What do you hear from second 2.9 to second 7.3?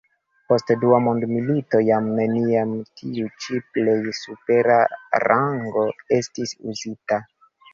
tiu ĉi plej supera rango estis uzita.